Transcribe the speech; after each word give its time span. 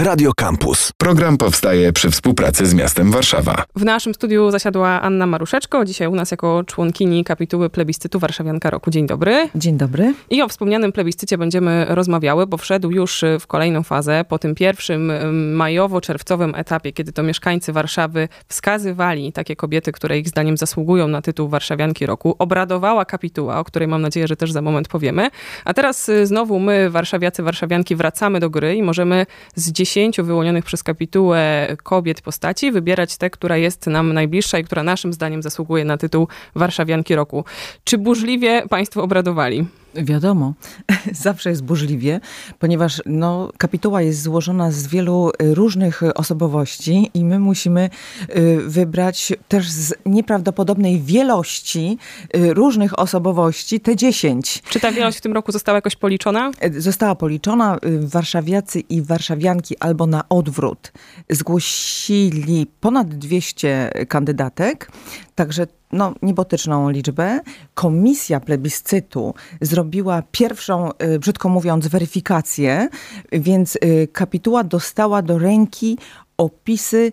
Radio 0.00 0.32
Campus. 0.36 0.92
Program 0.96 1.36
powstaje 1.38 1.92
przy 1.92 2.10
współpracy 2.10 2.66
z 2.66 2.74
miastem 2.74 3.10
Warszawa. 3.10 3.64
W 3.76 3.84
naszym 3.84 4.14
studiu 4.14 4.50
zasiadła 4.50 5.00
Anna 5.02 5.26
Maruszeczko, 5.26 5.84
dzisiaj 5.84 6.08
u 6.08 6.14
nas 6.14 6.30
jako 6.30 6.64
członkini 6.64 7.24
kapituły 7.24 7.70
plebiscytu 7.70 8.18
Warszawianka 8.18 8.70
Roku. 8.70 8.90
Dzień 8.90 9.06
dobry. 9.06 9.48
Dzień 9.54 9.76
dobry. 9.76 10.14
I 10.30 10.42
o 10.42 10.48
wspomnianym 10.48 10.92
plebiscycie 10.92 11.38
będziemy 11.38 11.86
rozmawiały, 11.88 12.46
bo 12.46 12.56
wszedł 12.56 12.90
już 12.90 13.24
w 13.40 13.46
kolejną 13.46 13.82
fazę. 13.82 14.24
Po 14.28 14.38
tym 14.38 14.54
pierwszym 14.54 15.12
majowo-czerwcowym 15.56 16.52
etapie, 16.56 16.92
kiedy 16.92 17.12
to 17.12 17.22
mieszkańcy 17.22 17.72
Warszawy 17.72 18.28
wskazywali 18.48 19.32
takie 19.32 19.56
kobiety, 19.56 19.92
które 19.92 20.18
ich 20.18 20.28
zdaniem 20.28 20.56
zasługują 20.56 21.08
na 21.08 21.22
tytuł 21.22 21.48
Warszawianki 21.48 22.06
Roku, 22.06 22.36
obradowała 22.38 23.04
kapituła, 23.04 23.58
o 23.58 23.64
której 23.64 23.88
mam 23.88 24.02
nadzieję, 24.02 24.28
że 24.28 24.36
też 24.36 24.52
za 24.52 24.62
moment 24.62 24.88
powiemy. 24.88 25.30
A 25.64 25.74
teraz 25.74 26.08
y, 26.08 26.26
znowu 26.26 26.58
my, 26.58 26.90
warszawiacy, 26.90 27.42
warszawianki, 27.42 27.96
wracamy 27.96 28.40
do 28.40 28.50
gry 28.50 28.74
i 28.74 28.82
możemy 28.82 29.26
z 29.54 29.83
dziesięciu 29.84 30.24
wyłonionych 30.24 30.64
przez 30.64 30.82
kapitułę 30.82 31.66
kobiet 31.82 32.20
postaci 32.20 32.72
wybierać 32.72 33.16
tę, 33.16 33.30
która 33.30 33.56
jest 33.56 33.86
nam 33.86 34.12
najbliższa 34.12 34.58
i 34.58 34.64
która 34.64 34.82
naszym 34.82 35.12
zdaniem 35.12 35.42
zasługuje 35.42 35.84
na 35.84 35.96
tytuł 35.96 36.28
Warszawianki 36.54 37.14
Roku. 37.14 37.44
Czy 37.84 37.98
burzliwie 37.98 38.62
Państwo 38.68 39.02
obradowali? 39.02 39.66
Wiadomo, 39.96 40.54
zawsze 41.12 41.50
jest 41.50 41.64
burzliwie, 41.64 42.20
ponieważ 42.58 43.02
no, 43.06 43.52
kapituła 43.58 44.02
jest 44.02 44.22
złożona 44.22 44.70
z 44.70 44.86
wielu 44.86 45.30
y, 45.42 45.54
różnych 45.54 46.02
osobowości 46.14 47.10
i 47.14 47.24
my 47.24 47.38
musimy 47.38 47.90
y, 48.36 48.60
wybrać 48.66 49.32
też 49.48 49.70
z 49.70 49.94
nieprawdopodobnej 50.06 51.00
wielości 51.00 51.98
y, 52.36 52.54
różnych 52.54 52.98
osobowości 52.98 53.80
te 53.80 53.96
dziesięć. 53.96 54.62
Czy 54.68 54.80
ta 54.80 54.92
wielość 54.92 55.18
w 55.18 55.20
tym 55.20 55.32
roku 55.32 55.52
została 55.52 55.76
jakoś 55.78 55.96
policzona? 55.96 56.50
Została 56.78 57.14
policzona. 57.14 57.78
Warszawiacy 58.00 58.80
i 58.80 59.02
warszawianki 59.02 59.78
albo 59.78 60.06
na 60.06 60.28
odwrót 60.28 60.92
zgłosili 61.30 62.66
ponad 62.80 63.08
200 63.08 63.90
kandydatek, 64.08 64.90
także 65.34 65.66
no, 65.94 66.14
niebotyczną 66.22 66.90
liczbę. 66.90 67.40
Komisja 67.74 68.40
plebiscytu 68.40 69.34
zrobiła 69.60 70.22
pierwszą, 70.32 70.90
y, 71.02 71.18
brzydko 71.18 71.48
mówiąc, 71.48 71.86
weryfikację, 71.86 72.88
więc 73.32 73.76
y, 73.76 74.08
kapituła 74.12 74.64
dostała 74.64 75.22
do 75.22 75.38
ręki 75.38 75.98
opisy 76.36 77.12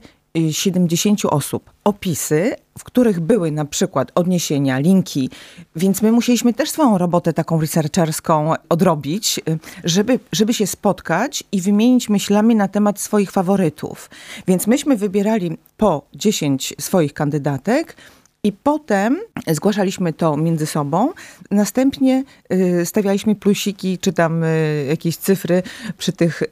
70 0.52 1.26
y, 1.26 1.30
osób. 1.30 1.72
Opisy, 1.84 2.56
w 2.78 2.84
których 2.84 3.20
były 3.20 3.52
na 3.52 3.66
przykład 3.66 4.12
odniesienia, 4.16 4.80
linki, 4.80 5.30
więc 5.76 6.02
my 6.02 6.12
musieliśmy 6.12 6.54
też 6.54 6.70
swoją 6.70 6.98
robotę 6.98 7.34
taką 7.34 7.62
researcherską 7.62 8.54
odrobić, 8.70 9.40
żeby, 9.84 10.20
żeby 10.32 10.54
się 10.54 10.68
spotkać 10.68 11.44
i 11.52 11.62
wymienić 11.62 12.09
myślami 12.09 12.56
na 12.56 12.68
temat 12.68 13.00
swoich 13.00 13.32
faworytów. 13.32 14.09
Więc 14.48 14.68
myśmy 14.68 14.98
wybierali 14.98 15.58
po 15.78 16.02
10 16.16 16.74
swoich 16.80 17.14
kandydatek, 17.14 17.96
i 18.44 18.52
potem 18.52 19.20
zgłaszaliśmy 19.47 20.14
to 20.14 20.38
między 20.38 20.66
sobą. 20.66 21.14
Następnie 21.52 22.23
y, 22.53 22.86
stawialiśmy 22.86 23.36
plusiki, 23.36 23.97
czy 23.97 24.14
tam 24.14 24.44
y, 24.44 24.86
jakieś 24.89 25.17
cyfry 25.17 25.64
przy 25.97 26.11
tych 26.11 26.44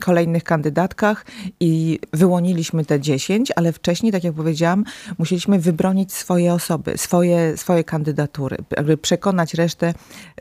kolejnych 0.00 0.44
kandydatkach 0.44 1.26
i 1.60 1.98
wyłoniliśmy 2.12 2.84
te 2.84 3.00
10, 3.00 3.52
ale 3.56 3.72
wcześniej, 3.72 4.12
tak 4.12 4.24
jak 4.24 4.34
powiedziałam, 4.34 4.84
musieliśmy 5.18 5.58
wybronić 5.58 6.12
swoje 6.12 6.54
osoby, 6.54 6.98
swoje, 6.98 7.56
swoje 7.56 7.84
kandydatury, 7.84 8.56
aby 8.76 8.96
przekonać 8.96 9.54
resztę 9.54 9.94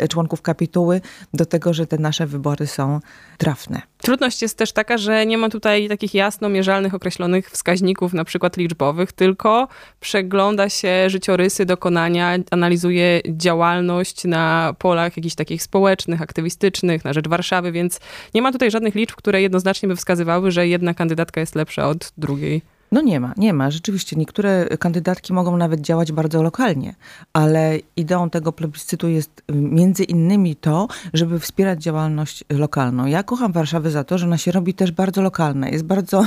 y, 0.04 0.08
członków 0.08 0.42
kapituły 0.42 1.02
do 1.34 1.46
tego, 1.46 1.74
że 1.74 1.88
te 1.88 1.98
nasze 1.98 2.28
wybory 2.28 2.68
są 2.68 3.00
trafne. 3.38 3.82
Trudność 4.06 4.42
jest 4.42 4.58
też 4.58 4.72
taka, 4.72 4.98
że 4.98 5.26
nie 5.26 5.38
ma 5.38 5.50
tutaj 5.50 5.88
takich 5.88 6.14
jasno 6.14 6.50
mierzalnych, 6.50 6.94
określonych 6.94 7.52
wskaźników, 7.52 8.14
na 8.14 8.26
przykład 8.26 8.58
liczbowych, 8.58 9.12
tylko 9.12 9.68
przegląda 10.00 10.70
się 10.70 11.10
życiorysy, 11.10 11.66
dokonania, 11.66 12.38
analizuje 12.52 13.22
działalność 13.28 14.24
na 14.24 14.76
polach 14.80 15.18
jakichś 15.18 15.36
takich 15.36 15.64
społecznych, 15.64 16.22
aktywistycznych, 16.22 17.06
na 17.06 17.14
rzecz 17.14 17.28
Warszawy, 17.28 17.72
więc 17.72 18.00
nie 18.34 18.42
ma 18.42 18.52
tutaj 18.52 18.72
żadnych 18.72 18.96
liczb, 18.96 19.16
które 19.16 19.42
jednoznacznie 19.42 19.90
by 19.90 19.96
wskazywały, 19.96 20.52
że 20.52 20.68
jedna 20.68 20.94
kandydatka 20.94 21.42
jest 21.42 21.56
lepsza 21.56 21.88
od 21.88 22.12
drugiej. 22.18 22.75
No 22.92 23.02
nie 23.02 23.20
ma, 23.20 23.34
nie 23.38 23.54
ma. 23.54 23.72
Rzeczywiście 23.72 24.16
niektóre 24.16 24.68
kandydatki 24.80 25.34
mogą 25.34 25.58
nawet 25.58 25.82
działać 25.82 26.12
bardzo 26.12 26.44
lokalnie, 26.44 26.96
ale 27.34 27.80
ideą 27.96 28.30
tego 28.30 28.52
plebiscytu 28.52 29.08
jest 29.08 29.44
między 29.50 30.04
innymi 30.04 30.56
to, 30.56 30.88
żeby 31.14 31.40
wspierać 31.40 31.84
działalność 31.84 32.44
lokalną. 32.50 33.06
Ja 33.06 33.24
kocham 33.24 33.52
Warszawę 33.52 33.92
za 33.92 34.04
to, 34.04 34.18
że 34.18 34.26
ona 34.26 34.38
się 34.38 34.52
robi 34.52 34.74
też 34.74 34.92
bardzo 34.92 35.22
lokalna. 35.22 35.70
Jest 35.70 35.84
bardzo 35.84 36.26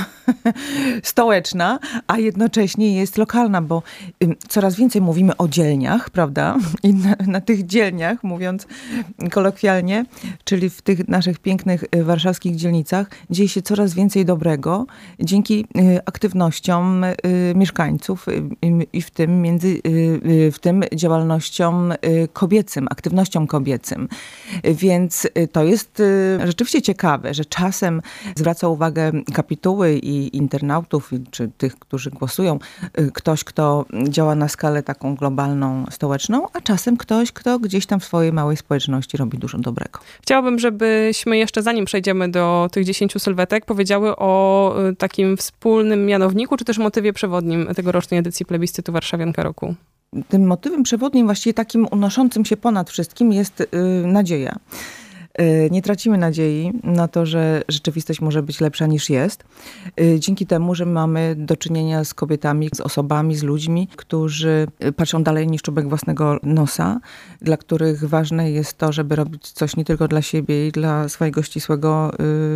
stołeczna, 1.03 1.79
a 2.07 2.17
jednocześnie 2.17 2.95
jest 2.95 3.17
lokalna, 3.17 3.61
bo 3.61 3.83
coraz 4.47 4.75
więcej 4.75 5.01
mówimy 5.01 5.37
o 5.37 5.47
dzielniach, 5.47 6.09
prawda? 6.09 6.57
I 6.83 6.93
na, 6.93 7.15
na 7.27 7.41
tych 7.41 7.65
dzielniach, 7.65 8.23
mówiąc 8.23 8.67
kolokwialnie, 9.31 10.05
czyli 10.43 10.69
w 10.69 10.81
tych 10.81 11.07
naszych 11.07 11.39
pięknych 11.39 11.83
y, 11.95 12.03
warszawskich 12.03 12.55
dzielnicach, 12.55 13.09
dzieje 13.29 13.49
się 13.49 13.61
coraz 13.61 13.93
więcej 13.93 14.25
dobrego 14.25 14.85
dzięki 15.19 15.65
y, 15.77 15.99
aktywności 16.05 16.48
Y, 17.25 17.53
mieszkańców 17.55 18.27
y, 18.27 18.43
i 18.93 19.01
w 19.01 19.11
tym, 19.11 19.41
między, 19.41 19.67
y, 19.67 20.51
w 20.51 20.59
tym 20.59 20.83
działalnością 20.95 21.89
kobiecym, 22.33 22.87
aktywnością 22.89 23.47
kobiecym. 23.47 24.07
Więc 24.63 25.27
to 25.51 25.63
jest 25.63 26.01
rzeczywiście 26.45 26.81
ciekawe, 26.81 27.33
że 27.33 27.45
czasem 27.45 28.01
zwraca 28.35 28.67
uwagę 28.67 29.11
kapituły 29.33 29.93
i 29.93 30.37
internautów, 30.37 31.11
czy 31.31 31.51
tych, 31.57 31.79
którzy 31.79 32.11
głosują, 32.11 32.59
ktoś, 33.13 33.43
kto 33.43 33.85
działa 34.07 34.35
na 34.35 34.47
skalę 34.47 34.83
taką 34.83 35.15
globalną, 35.15 35.85
stołeczną, 35.91 36.47
a 36.53 36.61
czasem 36.61 36.97
ktoś, 36.97 37.31
kto 37.31 37.59
gdzieś 37.59 37.85
tam 37.85 37.99
w 37.99 38.05
swojej 38.05 38.33
małej 38.33 38.57
społeczności 38.57 39.17
robi 39.17 39.37
dużo 39.37 39.57
dobrego. 39.57 39.99
Chciałabym, 40.21 40.59
żebyśmy 40.59 41.37
jeszcze 41.37 41.61
zanim 41.61 41.85
przejdziemy 41.85 42.31
do 42.31 42.69
tych 42.71 42.85
dziesięciu 42.85 43.19
sylwetek, 43.19 43.65
powiedziały 43.65 44.15
o 44.15 44.75
takim 44.97 45.37
wspólnym 45.37 46.05
mianowniku, 46.05 46.38
czy 46.57 46.65
też 46.65 46.77
motywie 46.77 47.13
przewodnim 47.13 47.67
tegorocznej 47.75 48.19
edycji 48.19 48.45
plebiscytu 48.45 48.91
Warszawianka 48.91 49.43
Roku? 49.43 49.75
Tym 50.29 50.47
motywem 50.47 50.83
przewodnim, 50.83 51.25
właściwie 51.25 51.53
takim 51.53 51.87
unoszącym 51.91 52.45
się 52.45 52.57
ponad 52.57 52.89
wszystkim 52.89 53.33
jest 53.33 53.59
yy, 53.59 54.07
nadzieja. 54.07 54.55
Y, 55.41 55.69
nie 55.71 55.81
tracimy 55.81 56.17
nadziei 56.17 56.71
na 56.83 57.07
to, 57.07 57.25
że 57.25 57.61
rzeczywistość 57.67 58.21
może 58.21 58.43
być 58.43 58.61
lepsza 58.61 58.87
niż 58.87 59.09
jest. 59.09 59.43
Y, 60.01 60.19
dzięki 60.19 60.45
temu, 60.45 60.75
że 60.75 60.85
mamy 60.85 61.35
do 61.37 61.57
czynienia 61.57 62.03
z 62.03 62.13
kobietami, 62.13 62.69
z 62.75 62.81
osobami, 62.81 63.35
z 63.35 63.43
ludźmi, 63.43 63.87
którzy 63.95 64.67
patrzą 64.95 65.23
dalej 65.23 65.47
niż 65.47 65.61
czubek 65.61 65.89
własnego 65.89 66.39
nosa, 66.43 66.99
dla 67.41 67.57
których 67.57 68.09
ważne 68.09 68.51
jest 68.51 68.77
to, 68.77 68.91
żeby 68.91 69.15
robić 69.15 69.51
coś 69.51 69.75
nie 69.75 69.85
tylko 69.85 70.07
dla 70.07 70.21
siebie 70.21 70.67
i 70.67 70.71
dla 70.71 71.09
swojego 71.09 71.43
ścisłego 71.43 72.11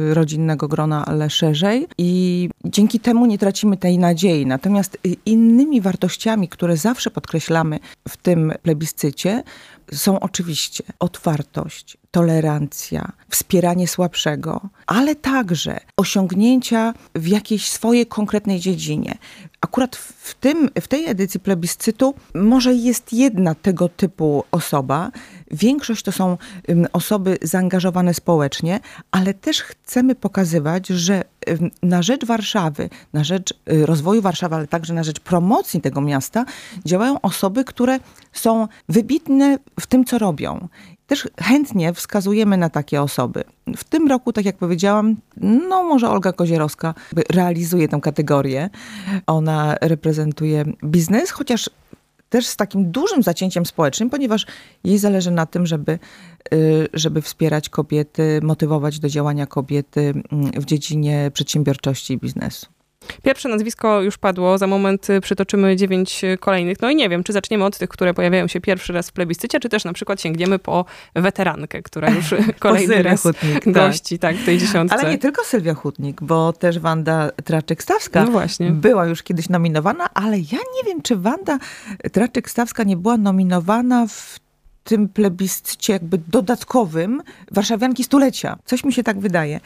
y, 0.10 0.14
rodzinnego 0.14 0.68
grona, 0.68 1.06
ale 1.06 1.30
szerzej. 1.30 1.88
I 1.98 2.50
dzięki 2.66 3.00
temu 3.00 3.26
nie 3.26 3.38
tracimy 3.38 3.78
tej 3.78 3.98
nadziei. 3.98 4.46
Natomiast 4.46 4.98
innymi 5.26 5.82
wartościami, 5.82 6.48
które 6.48 6.78
zawsze 6.78 7.12
podkreślamy 7.12 7.80
w 8.10 8.18
tym 8.18 8.54
plebiscycie, 8.62 9.44
są 9.94 10.20
oczywiście 10.20 10.84
otwartość, 11.00 11.98
tolerancja, 12.12 13.12
wspieranie 13.30 13.88
słabszego, 13.88 14.70
ale 14.88 15.16
także 15.16 15.80
osiągnięcia 15.98 16.94
w 17.16 17.28
jakiejś 17.28 17.68
swojej 17.68 18.06
konkretnej 18.06 18.60
dziedzinie. 18.60 19.18
Akurat 19.64 19.96
w, 19.96 20.34
tym, 20.34 20.70
w 20.82 20.88
tej 20.88 21.06
edycji 21.10 21.40
plebiscytu 21.40 22.14
może 22.34 22.74
jest 22.74 23.14
jedna 23.14 23.56
tego 23.56 23.90
typu 23.90 24.44
osoba. 24.52 25.12
Większość 25.52 26.04
to 26.04 26.12
są 26.12 26.38
osoby 26.94 27.38
zaangażowane 27.42 28.14
społecznie, 28.14 28.80
ale 29.12 29.34
też 29.34 29.62
chcemy 29.62 30.16
pokazywać, 30.16 30.88
że 30.88 31.24
na 31.84 32.02
rzecz 32.02 32.26
Warszawy, 32.26 32.90
na 33.14 33.24
rzecz 33.24 33.54
y, 33.72 33.86
rozwoju 33.86 34.22
Warszawy, 34.22 34.56
ale 34.56 34.68
także 34.68 34.94
na 34.94 35.04
rzecz 35.04 35.20
promocji 35.20 35.82
tego 35.82 36.02
miasta 36.02 36.46
działają 36.86 37.22
osoby, 37.22 37.64
które 37.64 38.00
są 38.34 38.68
wybitne 38.90 39.58
w 39.80 39.88
tym, 39.88 40.06
co 40.06 40.18
robią. 40.18 40.68
Też 41.08 41.28
chętnie 41.42 41.94
wskazujemy 41.94 42.58
na 42.58 42.70
takie 42.70 43.02
osoby. 43.02 43.44
W 43.78 43.84
tym 43.84 44.08
roku, 44.08 44.34
tak 44.34 44.46
jak 44.46 44.58
powiedziałam, 44.58 45.16
no 45.38 45.84
może 45.84 46.10
Olga 46.10 46.34
Kozierowska 46.34 46.94
realizuje 47.30 47.88
tę 47.88 48.00
kategorię. 48.02 48.70
Ona 49.28 49.76
reprezentuje 49.82 50.66
biznes, 50.84 51.32
chociaż 51.32 51.70
też 52.30 52.48
z 52.48 52.56
takim 52.56 52.92
dużym 52.92 53.24
zacięciem 53.24 53.66
społecznym, 53.66 54.10
ponieważ 54.10 54.46
jej 54.84 54.98
zależy 54.98 55.32
na 55.32 55.46
tym, 55.46 55.66
żeby, 55.66 56.00
y, 56.54 56.88
żeby 56.94 57.22
wspierać 57.22 57.70
kobiety, 57.70 58.40
motywować 58.44 59.00
do 59.00 59.10
działania 59.10 59.46
kobiety 59.46 60.02
mm, 60.32 60.52
w 60.52 60.66
dziedzinie 60.66 61.32
przedsiębiorczości 61.34 62.14
i 62.14 62.18
biznesu. 62.18 62.68
Pierwsze 63.24 63.50
nazwisko 63.50 64.02
już 64.02 64.18
padło, 64.18 64.58
za 64.58 64.68
moment 64.68 65.10
y, 65.10 65.22
przytoczymy 65.22 65.76
dziewięć 65.76 66.22
kolejnych. 66.40 66.82
No 66.82 66.90
i 66.90 66.96
nie 66.96 67.10
wiem, 67.10 67.24
czy 67.24 67.34
zaczniemy 67.34 67.66
od 67.66 67.78
tych, 67.78 67.90
które 67.90 68.14
pojawiają 68.14 68.48
się 68.48 68.62
pierwszy 68.62 68.94
raz 68.94 69.10
w 69.10 69.14
plebiscycie, 69.14 69.60
czy 69.60 69.70
też 69.70 69.86
na 69.86 69.94
przykład 69.94 70.22
sięgniemy 70.22 70.60
po 70.60 70.86
weterankę, 71.16 71.82
która 71.82 72.10
już 72.10 72.36
kolejny 72.60 73.04
raz 73.04 73.22
Hutnik, 73.22 73.64
tak. 73.64 73.74
gości 73.74 74.20
tak. 74.20 74.32
tak, 74.32 74.42
w 74.42 74.46
tej 74.46 74.58
dziesiątce. 74.58 74.98
Ale 74.98 75.12
nie 75.12 75.18
tylko 75.18 75.44
Sylwia 75.44 75.74
Hutnik, 75.74 76.22
bo 76.22 76.54
też 76.54 76.80
Wanda 76.80 77.30
Traczyk-Stawska 77.30 78.26
no 78.26 78.32
właśnie. 78.32 78.72
była 78.72 79.06
już 79.06 79.24
kiedyś 79.24 79.50
nominowana, 79.50 80.10
ale 80.14 80.40
ja 80.40 80.60
nie 80.76 80.84
wiem, 80.86 81.02
czy 81.02 81.16
Wanda 81.16 81.58
Traczyk-Stawska 82.04 82.86
nie 82.86 82.98
była 82.98 83.18
nominowana 83.18 84.08
w 84.08 84.43
tym 84.84 85.10
plebiscycie 85.10 85.94
jakby 85.94 86.18
dodatkowym 86.18 87.22
warszawianki 87.52 88.04
stulecia. 88.04 88.58
Coś 88.66 88.84
mi 88.84 88.94
się 88.94 89.04
tak 89.04 89.20
wydaje. 89.20 89.60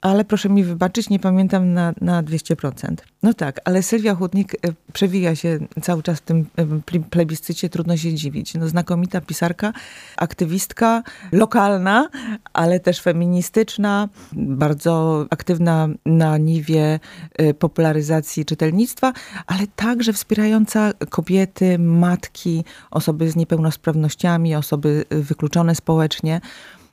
Ale 0.00 0.24
proszę 0.24 0.48
mi 0.48 0.64
wybaczyć, 0.64 1.10
nie 1.10 1.18
pamiętam 1.18 1.72
na, 1.72 1.92
na 2.00 2.22
200%. 2.22 2.94
No 3.22 3.34
tak, 3.34 3.60
ale 3.64 3.82
Sylwia 3.82 4.14
Chudnik 4.14 4.54
e, 4.54 4.58
przewija 4.92 5.36
się 5.36 5.58
cały 5.82 6.02
czas 6.02 6.18
w 6.18 6.20
tym 6.20 6.46
e, 6.56 7.00
plebiscycie, 7.10 7.68
trudno 7.68 7.96
się 7.96 8.14
dziwić. 8.14 8.54
No, 8.54 8.68
znakomita 8.68 9.20
pisarka, 9.20 9.72
aktywistka, 10.16 11.02
lokalna, 11.32 12.08
ale 12.52 12.80
też 12.80 13.00
feministyczna, 13.00 14.08
bardzo 14.32 15.26
aktywna 15.30 15.88
na 16.06 16.38
niwie 16.38 17.00
e, 17.34 17.54
popularyzacji 17.54 18.44
czytelnictwa, 18.44 19.12
ale 19.46 19.66
także 19.76 20.12
wspierająca 20.12 20.92
kobiety, 21.10 21.78
matki, 21.78 22.64
osoby 22.90 23.30
z 23.30 23.36
niepełnosprawnościami, 23.36 24.54
osoby 24.54 25.04
wykluczone 25.10 25.74
społecznie. 25.74 26.40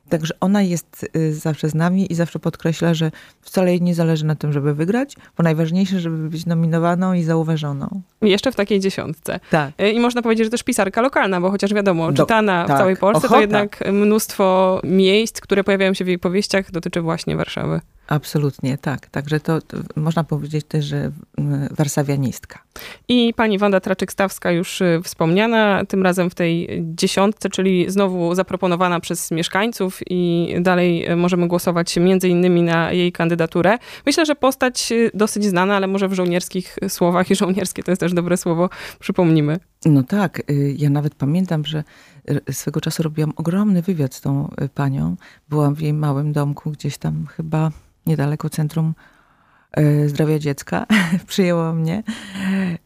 Także 0.10 0.34
ona 0.40 0.62
jest 0.62 1.06
y, 1.16 1.34
zawsze 1.34 1.70
z 1.70 1.76
nami 1.76 2.12
i 2.12 2.16
zawsze 2.16 2.40
podkreśla, 2.40 2.94
że 2.94 3.12
wcale 3.42 3.72
jej 3.72 3.82
nie 3.82 3.96
zależy 3.96 4.26
na 4.26 4.36
tym, 4.36 4.54
żeby 4.54 4.74
wygrać, 4.74 5.16
bo 5.38 5.44
najważniejsze, 5.44 6.00
żeby 6.00 6.30
być 6.30 6.46
nominowaną 6.46 7.14
i 7.14 7.24
zauważoną. 7.24 8.02
Jeszcze 8.22 8.52
w 8.52 8.56
takiej 8.56 8.80
dziesiątce. 8.80 9.40
Tak. 9.50 9.82
Y, 9.82 9.92
I 9.92 10.00
można 10.00 10.22
powiedzieć, 10.22 10.46
że 10.46 10.52
też 10.52 10.64
pisarka 10.64 11.02
lokalna, 11.02 11.42
bo 11.42 11.52
chociaż 11.52 11.74
wiadomo, 11.74 12.12
Do, 12.12 12.24
czytana 12.24 12.66
tak. 12.68 12.76
w 12.76 12.80
całej 12.80 12.98
Polsce, 12.98 13.28
Ochota. 13.28 13.36
to 13.36 13.42
jednak 13.42 13.84
mnóstwo 13.92 14.80
miejsc, 14.84 15.42
które 15.42 15.64
pojawiają 15.64 15.94
się 15.94 16.06
w 16.06 16.08
jej 16.08 16.20
powieściach, 16.20 16.72
dotyczy 16.72 17.02
właśnie 17.02 17.36
Warszawy. 17.36 17.82
Absolutnie, 18.08 18.78
tak. 18.78 19.08
Także 19.08 19.40
to, 19.40 19.62
to, 19.62 19.78
można 19.96 20.24
powiedzieć 20.24 20.66
też, 20.66 20.86
że 20.86 21.12
warszawianistka. 21.72 22.60
I 23.08 23.34
pani 23.36 23.58
Wanda 23.58 23.80
Traczyk-Stawska 23.80 24.50
już 24.50 24.82
y, 24.82 25.02
wspomniana, 25.04 25.86
tym 25.88 26.04
razem 26.04 26.30
w 26.30 26.36
tej 26.36 26.84
dziesiątce, 26.96 27.50
czyli 27.50 27.86
znowu 27.92 28.36
zaproponowana 28.36 29.00
przez 29.00 29.32
mieszkańców 29.32 30.00
i 30.10 30.54
dalej 30.62 31.12
y, 31.12 31.16
możemy 31.16 31.48
głosować 31.48 31.98
między 31.98 32.30
innymi 32.30 32.64
na 32.64 32.92
jej 32.92 33.12
kandydaturę. 33.12 33.78
Myślę, 34.06 34.26
że 34.26 34.36
postać 34.36 34.92
y, 34.92 35.12
dosyć 35.14 35.46
znana, 35.46 35.76
ale 35.76 35.88
może 35.88 36.08
w 36.08 36.14
żołnierskich 36.14 36.78
słowach 36.90 37.32
i 37.32 37.36
żołnierskie 37.36 37.84
to 37.84 37.92
jest 37.92 38.00
też 38.00 38.14
dobre 38.14 38.38
słowo, 38.38 38.70
przypomnimy. 39.00 39.60
No 39.86 40.04
tak, 40.04 40.42
ja 40.78 40.90
nawet 40.90 41.16
pamiętam, 41.16 41.66
że 41.66 41.84
swego 42.52 42.82
czasu 42.82 43.04
robiłam 43.04 43.34
ogromny 43.36 43.82
wywiad 43.82 44.14
z 44.14 44.22
tą 44.22 44.52
panią. 44.74 45.16
Byłam 45.50 45.76
w 45.76 45.82
jej 45.82 45.94
małym 45.94 46.34
domku, 46.34 46.72
gdzieś 46.72 46.98
tam 46.98 47.26
chyba 47.28 47.72
niedaleko 48.06 48.50
Centrum 48.50 48.94
e, 49.72 50.10
Zdrowia 50.10 50.40
Dziecka. 50.40 50.86
Przyjęło 51.28 51.74
mnie 51.74 52.04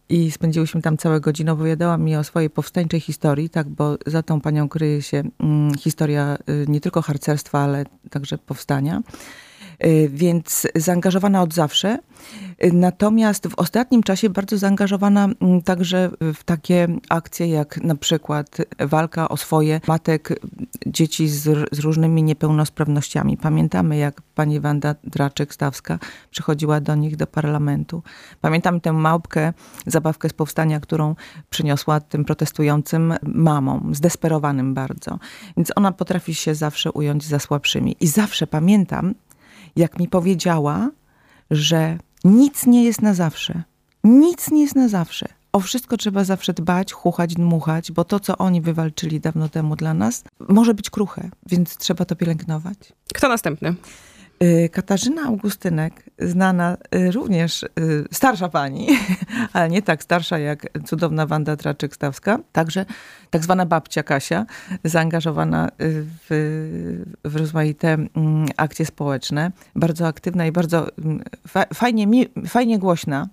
i 0.09 0.31
spędziłyśmy 0.31 0.81
tam 0.81 0.97
całe 0.97 1.21
godziny. 1.21 1.51
Opowiadała 1.51 1.97
mi 1.97 2.15
o 2.15 2.23
swojej 2.23 2.49
powstańczej 2.49 2.99
historii, 2.99 3.49
tak, 3.49 3.69
bo 3.69 3.97
za 4.05 4.23
tą 4.23 4.41
panią 4.41 4.69
kryje 4.69 5.01
się 5.01 5.23
mm, 5.39 5.75
historia 5.75 6.37
y, 6.49 6.65
nie 6.67 6.81
tylko 6.81 7.01
harcerstwa, 7.01 7.59
ale 7.59 7.85
także 8.09 8.37
powstania. 8.37 9.01
Y, 9.85 10.09
więc 10.13 10.67
zaangażowana 10.75 11.41
od 11.41 11.53
zawsze. 11.53 11.99
Y, 12.63 12.73
natomiast 12.73 13.47
w 13.47 13.53
ostatnim 13.55 14.03
czasie 14.03 14.29
bardzo 14.29 14.57
zaangażowana 14.57 15.29
mm, 15.41 15.61
także 15.61 16.09
w 16.33 16.43
takie 16.43 16.87
akcje 17.09 17.47
jak 17.47 17.83
na 17.83 17.95
przykład 17.95 18.57
walka 18.79 19.29
o 19.29 19.37
swoje 19.37 19.81
matek, 19.87 20.39
dzieci 20.87 21.27
z, 21.27 21.69
z 21.71 21.79
różnymi 21.79 22.23
niepełnosprawnościami. 22.23 23.37
Pamiętamy, 23.37 23.97
jak 23.97 24.21
pani 24.21 24.59
Wanda 24.59 24.95
Draczek-Stawska 25.07 25.97
przychodziła 26.31 26.81
do 26.81 26.95
nich 26.95 27.15
do 27.15 27.27
parlamentu. 27.27 28.03
Pamiętam 28.41 28.81
tę 28.81 28.93
małpkę, 28.93 29.53
zabawkę 29.85 30.29
z 30.29 30.33
powstania, 30.33 30.79
którą 30.79 31.15
przyniosła 31.49 31.99
tym 31.99 32.25
protestującym 32.25 33.13
mamom, 33.23 33.95
zdesperowanym 33.95 34.73
bardzo. 34.73 35.19
Więc 35.57 35.71
ona 35.75 35.91
potrafi 35.91 36.35
się 36.35 36.55
zawsze 36.55 36.91
ująć 36.91 37.25
za 37.25 37.39
słabszymi. 37.39 37.95
I 37.99 38.07
zawsze 38.07 38.47
pamiętam, 38.47 39.13
jak 39.79 39.99
mi 39.99 40.07
powiedziała, 40.07 40.89
że 41.51 41.97
nic 42.23 42.65
nie 42.65 42.83
jest 42.83 43.01
na 43.01 43.13
zawsze. 43.13 43.63
Nic 44.03 44.51
nie 44.51 44.61
jest 44.61 44.75
na 44.75 44.87
zawsze. 44.87 45.25
O 45.51 45.59
wszystko 45.59 45.97
trzeba 45.97 46.23
zawsze 46.23 46.53
dbać, 46.53 46.93
chuchać, 46.93 47.33
dmuchać, 47.33 47.91
bo 47.91 48.03
to, 48.03 48.19
co 48.19 48.37
oni 48.37 48.61
wywalczyli 48.61 49.19
dawno 49.19 49.49
temu 49.49 49.75
dla 49.75 49.93
nas, 49.93 50.23
może 50.49 50.73
być 50.73 50.89
kruche, 50.89 51.29
więc 51.45 51.77
trzeba 51.77 52.05
to 52.05 52.15
pielęgnować. 52.15 52.77
Kto 53.13 53.29
następny? 53.29 53.75
Y, 54.43 54.69
Katarzyna 54.69 55.23
Augustynek, 55.23 56.03
znana 56.19 56.77
y, 56.95 57.11
również, 57.11 57.63
y, 57.63 57.67
starsza 58.11 58.49
pani, 58.49 58.87
ale 59.53 59.69
nie 59.69 59.81
tak 59.81 60.03
starsza 60.03 60.39
jak 60.39 60.67
cudowna 60.85 61.25
Wanda 61.25 61.55
Traczyk-Stawska, 61.55 62.39
także 62.51 62.85
tak 63.29 63.43
zwana 63.43 63.65
babcia 63.65 64.03
Kasia, 64.03 64.45
zaangażowana 64.83 65.69
w, 65.79 66.27
w 67.23 67.35
rozmaite 67.35 67.93
mm, 67.93 68.45
akcje 68.57 68.85
społeczne, 68.85 69.51
bardzo 69.75 70.07
aktywna 70.07 70.45
i 70.45 70.51
bardzo 70.51 70.87
mm, 70.97 71.23
fajnie, 71.73 72.07
fajnie 72.47 72.79
głośna. 72.79 73.27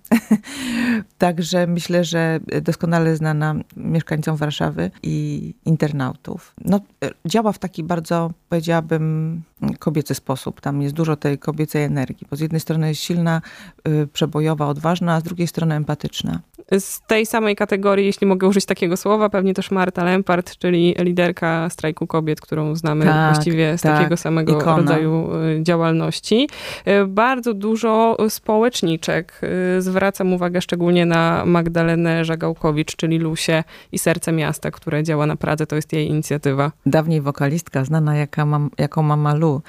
Także 1.19 1.67
myślę, 1.67 2.05
że 2.05 2.41
doskonale 2.63 3.17
znana 3.17 3.55
mieszkańcom 3.77 4.37
Warszawy 4.37 4.91
i 5.03 5.55
internautów. 5.65 6.55
No, 6.65 6.81
działa 7.27 7.53
w 7.53 7.59
taki 7.59 7.85
bardzo, 7.85 8.31
powiedziałabym, 8.49 9.43
kobiecy 9.79 10.15
sposób. 10.15 10.61
Tam 10.61 10.83
jest 10.83 10.95
dużo 10.97 11.17
tej 11.17 11.39
kobiecej 11.39 11.83
energii, 11.83 12.27
bo 12.31 12.37
z 12.37 12.41
jednej 12.41 12.61
strony 12.61 12.89
jest 12.89 13.01
silna, 13.01 13.43
y, 13.89 14.07
przebojowa, 14.07 14.67
odważna, 14.67 15.15
a 15.15 15.21
z 15.21 15.23
drugiej 15.23 15.47
strony 15.47 15.75
empatyczna. 15.75 16.41
Z 16.73 17.01
tej 17.07 17.27
samej 17.27 17.57
kategorii, 17.57 18.07
jeśli 18.07 18.27
mogę 18.27 18.49
użyć 18.49 18.65
takiego 18.65 18.97
słowa, 18.97 19.29
pewnie 19.29 19.55
też 19.55 19.71
Marta 19.71 20.05
Lempart, 20.05 20.59
czyli 20.59 20.95
liderka 20.99 21.71
strajku 21.71 22.07
kobiet, 22.07 22.41
którą 22.41 22.77
znamy 22.77 23.05
tak, 23.05 23.35
właściwie 23.35 23.79
z 23.79 23.83
tak, 23.83 23.97
takiego 23.97 24.17
samego 24.17 24.53
ikona. 24.53 24.77
rodzaju 24.77 25.29
y, 25.35 25.63
działalności. 25.63 26.49
Y, 26.89 27.07
bardzo 27.07 27.55
dużo 27.55 28.17
społeczniczek. 28.29 29.41
Zwracam 29.79 30.33
uwagę 30.33 30.61
szczególnie 30.61 31.07
na 31.07 31.43
Magdalenę 31.47 32.25
Żagałkowicz, 32.25 32.97
czyli 32.97 33.19
Lusie 33.19 33.65
i 33.93 33.99
Serce 33.99 34.33
Miasta, 34.33 34.71
które 34.71 35.03
działa 35.03 35.27
na 35.27 35.37
Pradze. 35.37 35.67
To 35.67 35.77
jest 35.77 35.93
jej 35.93 36.09
inicjatywa. 36.09 36.73
Dawniej 36.87 37.21
wokalistka, 37.21 37.85
znana 37.85 38.17
jaka 38.17 38.47
mam, 38.47 38.71
jako 38.79 39.03
Mama 39.03 39.35
Lu. 39.35 39.63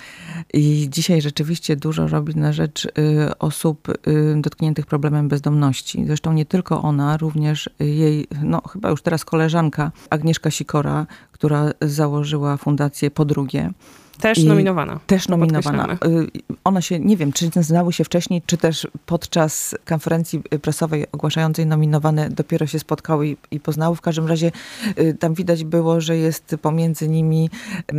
I 0.54 0.88
dzisiaj 0.90 1.22
rzeczywiście 1.22 1.76
dużo 1.76 2.08
robi 2.08 2.36
na 2.36 2.54
rzecz 2.54 2.86
y, 2.86 2.90
osób 3.40 3.90
y, 3.90 4.36
dotkniętych 4.42 4.86
problemem 4.86 5.28
bezdomności. 5.28 6.06
Zresztą 6.06 6.34
nie 6.34 6.46
tylko 6.46 6.87
ona, 6.88 7.18
również 7.18 7.70
jej, 7.80 8.28
no 8.44 8.62
chyba 8.62 8.90
już 8.90 9.02
teraz 9.02 9.26
koleżanka 9.26 9.92
Agnieszka 10.10 10.52
Sikora, 10.52 11.06
która 11.32 11.72
założyła 11.82 12.58
fundację 12.58 13.12
Po 13.12 13.26
drugie. 13.26 13.72
Też 14.20 14.44
nominowana. 14.44 15.00
Też 15.08 15.28
nominowana. 15.28 15.94
Y, 15.94 16.28
ona 16.64 16.82
się, 16.82 17.00
nie 17.00 17.18
wiem, 17.18 17.32
czy 17.32 17.50
znały 17.56 17.94
się 17.94 18.04
wcześniej, 18.04 18.42
czy 18.46 18.58
też 18.58 18.88
podczas 19.06 19.76
konferencji 19.86 20.42
prasowej 20.62 21.06
ogłaszającej 21.12 21.66
nominowane 21.66 22.30
dopiero 22.30 22.68
się 22.68 22.80
spotkały 22.80 23.28
i, 23.28 23.38
i 23.52 23.60
poznały. 23.60 23.96
W 23.96 24.02
każdym 24.02 24.28
razie 24.28 24.52
y, 25.00 25.14
tam 25.20 25.34
widać 25.34 25.64
było, 25.64 26.02
że 26.02 26.18
jest 26.18 26.56
pomiędzy 26.62 27.10
nimi 27.10 27.50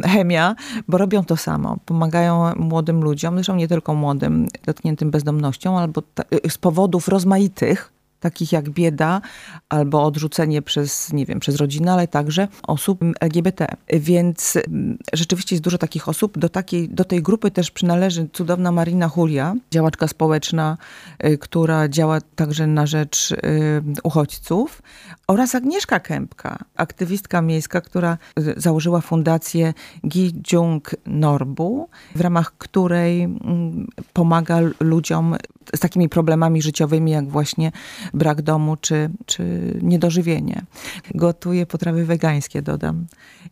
chemia, 0.05 0.57
bo 0.89 0.99
robią 0.99 1.25
to 1.25 1.37
samo. 1.37 1.77
Pomagają 1.87 2.55
młodym 2.57 3.03
ludziom, 3.03 3.35
zresztą 3.35 3.57
nie 3.57 3.69
tylko 3.69 3.95
młodym, 3.95 4.47
dotkniętym 4.67 5.11
bezdomnością, 5.11 5.79
albo 5.79 6.03
y, 6.47 6.51
z 6.51 6.59
powodów 6.59 7.09
rozmaitych, 7.09 7.93
takich 8.21 8.53
jak 8.53 8.71
bieda 8.71 9.21
albo 9.69 10.05
odrzucenie 10.05 10.63
przez, 10.63 11.13
nie 11.13 11.27
wiem, 11.27 11.41
przez 11.41 11.57
rodzinę, 11.57 11.93
ale 11.93 12.09
także 12.09 12.49
osób 12.67 13.01
LGBT. 13.21 13.67
Więc 13.93 14.57
mm, 14.57 14.99
rzeczywiście 15.13 15.55
jest 15.55 15.65
dużo 15.65 15.79
takich 15.79 16.09
osób. 16.09 16.39
Do, 16.39 16.49
takiej, 16.49 16.89
do 16.89 17.05
tej 17.05 17.23
grupy 17.23 17.51
też 17.51 17.71
przynależy 17.71 18.29
cudowna 18.33 18.73
Marina 18.73 19.11
Julia, 19.17 19.55
działaczka 19.71 20.09
społeczna, 20.09 20.79
y, 21.25 21.39
która 21.39 21.89
działa 21.89 22.21
także 22.21 22.67
na 22.67 22.87
rzecz 22.87 23.31
y, 23.31 23.37
uchodźców 24.03 24.83
oraz 25.27 25.55
Agnieszka 25.55 26.01
Kępka, 26.01 26.59
aktywistka 26.77 27.43
miejska, 27.43 27.81
która 27.81 28.19
y, 28.39 28.55
założyła 28.57 29.01
fundację 29.01 29.75
Gi 30.07 30.33
Jung 30.53 30.91
Norbu, 31.07 31.89
w 32.15 32.21
ramach 32.21 32.53
której 32.59 33.23
mm, 33.23 33.87
pomaga 34.13 34.59
ludziom 34.81 35.37
z 35.77 35.81
takimi 35.81 36.09
problemami 36.09 36.63
życiowymi, 36.63 37.11
jak 37.11 37.29
właśnie 37.29 37.73
brak 38.15 38.43
domu 38.43 38.77
czy, 38.77 39.11
czy 39.27 39.73
niedożywienie. 39.83 40.63
Gotuje 41.15 41.67
potrawy 41.67 42.05
wegańskie, 42.05 42.63
dodam. 42.63 43.07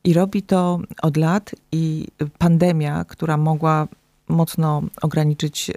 I 0.04 0.12
robi 0.12 0.42
to 0.42 0.78
od 1.02 1.16
lat 1.16 1.50
i 1.72 2.06
pandemia, 2.38 3.04
która 3.04 3.36
mogła 3.36 3.88
mocno 4.28 4.82
ograniczyć 5.02 5.70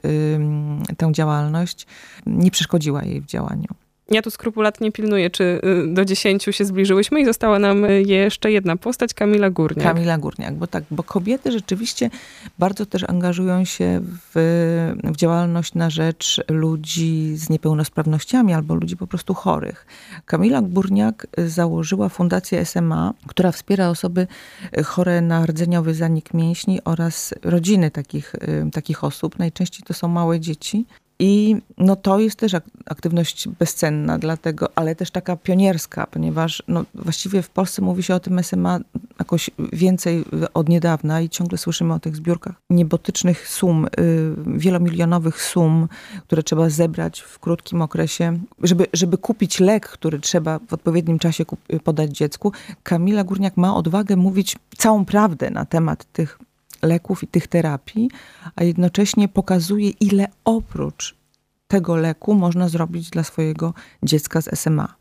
tę 0.98 1.12
działalność, 1.12 1.88
nie 2.25 2.51
przeszkodziła 2.51 3.03
jej 3.03 3.22
w 3.22 3.25
działaniu. 3.25 3.67
Ja 4.11 4.21
tu 4.21 4.31
skrupulatnie 4.31 4.91
pilnuję, 4.91 5.29
czy 5.29 5.43
y, 5.43 5.93
do 5.93 6.05
dziesięciu 6.05 6.51
się 6.51 6.65
zbliżyłyśmy 6.65 7.21
i 7.21 7.25
została 7.25 7.59
nam 7.59 7.85
y, 7.85 8.01
jeszcze 8.01 8.51
jedna 8.51 8.77
postać, 8.77 9.13
Kamila 9.13 9.49
Górniak. 9.49 9.85
Kamila 9.85 10.17
Górniak, 10.17 10.55
bo 10.55 10.67
tak, 10.67 10.83
bo 10.91 11.03
kobiety 11.03 11.51
rzeczywiście 11.51 12.09
bardzo 12.59 12.85
też 12.85 13.03
angażują 13.09 13.65
się 13.65 14.01
w, 14.03 14.31
w 15.03 15.15
działalność 15.15 15.73
na 15.73 15.89
rzecz 15.89 16.41
ludzi 16.49 17.37
z 17.37 17.49
niepełnosprawnościami 17.49 18.53
albo 18.53 18.75
ludzi 18.75 18.97
po 18.97 19.07
prostu 19.07 19.33
chorych. 19.33 19.85
Kamila 20.25 20.61
Górniak 20.61 21.27
założyła 21.37 22.09
Fundację 22.09 22.65
SMA, 22.65 23.13
która 23.27 23.51
wspiera 23.51 23.89
osoby 23.89 24.27
chore 24.85 25.21
na 25.21 25.45
rdzeniowy 25.45 25.93
zanik 25.93 26.33
mięśni 26.33 26.83
oraz 26.83 27.33
rodziny 27.43 27.91
takich, 27.91 28.35
y, 28.35 28.71
takich 28.71 29.03
osób. 29.03 29.39
Najczęściej 29.39 29.83
to 29.87 29.93
są 29.93 30.07
małe 30.07 30.39
dzieci. 30.39 30.85
I 31.19 31.55
no 31.77 31.95
to 31.95 32.19
jest 32.19 32.39
też 32.39 32.51
aktywność 32.85 33.47
bezcenna, 33.47 34.17
dlatego, 34.19 34.69
ale 34.75 34.95
też 34.95 35.11
taka 35.11 35.35
pionierska, 35.35 36.07
ponieważ 36.07 36.63
no 36.67 36.85
właściwie 36.95 37.41
w 37.41 37.49
Polsce 37.49 37.81
mówi 37.81 38.03
się 38.03 38.15
o 38.15 38.19
tym 38.19 38.43
SMA 38.43 38.79
jakoś 39.19 39.49
więcej 39.73 40.25
od 40.53 40.69
niedawna 40.69 41.21
i 41.21 41.29
ciągle 41.29 41.57
słyszymy 41.57 41.93
o 41.93 41.99
tych 41.99 42.15
zbiórkach 42.15 42.55
niebotycznych 42.69 43.47
sum, 43.47 43.85
y, 43.85 43.89
wielomilionowych 44.47 45.41
sum, 45.41 45.88
które 46.27 46.43
trzeba 46.43 46.69
zebrać 46.69 47.19
w 47.19 47.39
krótkim 47.39 47.81
okresie, 47.81 48.39
żeby, 48.63 48.88
żeby 48.93 49.17
kupić 49.17 49.59
lek, 49.59 49.89
który 49.89 50.19
trzeba 50.19 50.59
w 50.59 50.73
odpowiednim 50.73 51.19
czasie 51.19 51.45
podać 51.83 52.11
dziecku. 52.11 52.51
Kamila 52.83 53.23
Górniak 53.23 53.57
ma 53.57 53.75
odwagę 53.75 54.15
mówić 54.15 54.57
całą 54.77 55.05
prawdę 55.05 55.51
na 55.51 55.65
temat 55.65 56.05
tych 56.13 56.39
leków 56.81 57.24
i 57.24 57.27
tych 57.27 57.48
terapii, 57.48 58.09
a 58.55 58.63
jednocześnie 58.63 59.27
pokazuje, 59.27 59.89
ile 59.89 60.27
oprócz 60.45 61.15
tego 61.67 61.95
leku 61.95 62.36
można 62.36 62.69
zrobić 62.69 63.09
dla 63.09 63.24
swojego 63.24 63.74
dziecka 64.03 64.41
z 64.41 64.59
SMA. 64.59 64.95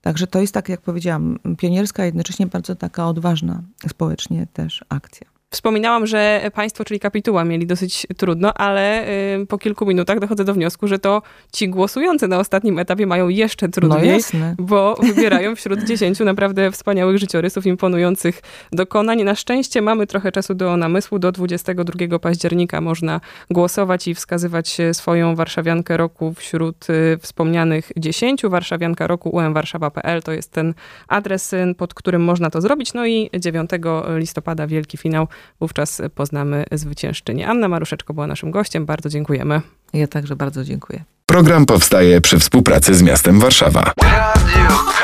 Także 0.00 0.26
to 0.26 0.40
jest, 0.40 0.54
tak 0.54 0.68
jak 0.68 0.80
powiedziałam, 0.80 1.38
pionierska, 1.58 2.04
jednocześnie 2.04 2.46
bardzo 2.46 2.76
taka 2.76 3.08
odważna 3.08 3.62
społecznie 3.88 4.46
też 4.52 4.84
akcja. 4.88 5.41
Wspominałam, 5.52 6.06
że 6.06 6.50
państwo, 6.54 6.84
czyli 6.84 7.00
kapituła, 7.00 7.44
mieli 7.44 7.66
dosyć 7.66 8.06
trudno, 8.16 8.54
ale 8.54 9.08
y, 9.40 9.46
po 9.46 9.58
kilku 9.58 9.86
minutach 9.86 10.18
dochodzę 10.18 10.44
do 10.44 10.54
wniosku, 10.54 10.88
że 10.88 10.98
to 10.98 11.22
ci 11.52 11.68
głosujący 11.68 12.28
na 12.28 12.38
ostatnim 12.38 12.78
etapie 12.78 13.06
mają 13.06 13.28
jeszcze 13.28 13.68
trudniej, 13.68 14.20
no 14.34 14.54
bo 14.58 14.94
wybierają 15.02 15.56
wśród 15.56 15.82
dziesięciu 15.88 16.24
naprawdę 16.24 16.70
wspaniałych 16.70 17.18
życiorysów, 17.18 17.66
imponujących 17.66 18.42
dokonań. 18.72 19.22
Na 19.22 19.34
szczęście 19.34 19.82
mamy 19.82 20.06
trochę 20.06 20.32
czasu 20.32 20.54
do 20.54 20.76
namysłu. 20.76 21.18
Do 21.18 21.32
22 21.32 22.18
października 22.18 22.80
można 22.80 23.20
głosować 23.50 24.08
i 24.08 24.14
wskazywać 24.14 24.78
swoją 24.92 25.34
warszawiankę 25.34 25.96
roku 25.96 26.34
wśród 26.34 26.90
y, 26.90 27.18
wspomnianych 27.18 27.92
dziesięciu. 27.96 28.50
Warszawianka 28.50 29.06
roku 29.06 29.30
umwarszawa.pl 29.30 30.22
to 30.22 30.32
jest 30.32 30.52
ten 30.52 30.74
adres, 31.08 31.52
y, 31.52 31.74
pod 31.78 31.94
którym 31.94 32.24
można 32.24 32.50
to 32.50 32.60
zrobić. 32.60 32.94
No 32.94 33.06
i 33.06 33.30
9 33.38 33.70
listopada 34.16 34.66
wielki 34.66 34.96
finał 34.96 35.26
Wówczas 35.60 36.02
poznamy 36.14 36.64
zwyciężczynię. 36.72 37.48
Anna 37.48 37.68
Maruszeczko 37.68 38.14
była 38.14 38.26
naszym 38.26 38.50
gościem. 38.50 38.86
Bardzo 38.86 39.08
dziękujemy. 39.08 39.60
Ja 39.92 40.06
także 40.06 40.36
bardzo 40.36 40.64
dziękuję. 40.64 41.04
Program 41.26 41.66
powstaje 41.66 42.20
przy 42.20 42.38
współpracy 42.38 42.94
z 42.94 43.02
miastem 43.02 43.40
Warszawa. 43.40 43.92
Radio 44.02 45.01